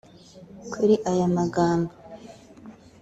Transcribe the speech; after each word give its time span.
Kuri 0.71 0.95
aya 1.09 1.27
magambo 1.35 1.93